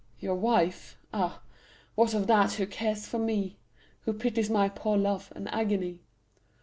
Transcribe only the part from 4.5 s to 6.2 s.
poor love and agony?